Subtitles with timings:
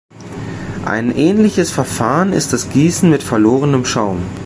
[0.83, 4.23] Ein ähnliches Verfahren ist das Gießen mit verlorenem Schaum.